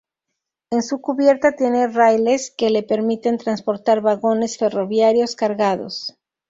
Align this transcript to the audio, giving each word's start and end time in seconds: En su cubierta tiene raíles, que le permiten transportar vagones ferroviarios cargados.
En 0.71 0.81
su 0.81 0.99
cubierta 0.99 1.51
tiene 1.55 1.87
raíles, 1.87 2.49
que 2.57 2.71
le 2.71 2.81
permiten 2.81 3.37
transportar 3.37 4.01
vagones 4.01 4.57
ferroviarios 4.57 5.35
cargados. 5.35 6.17